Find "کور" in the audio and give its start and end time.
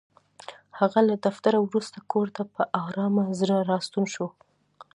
2.11-2.27